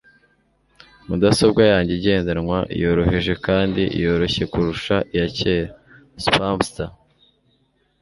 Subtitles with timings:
[1.07, 5.69] Mudasobwa yanjye igendanwa yoroheje kandi yoroshye kurusha iyakera
[6.23, 6.89] (Spamster)